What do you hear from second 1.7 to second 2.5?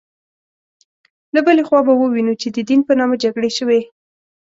به ووینو چې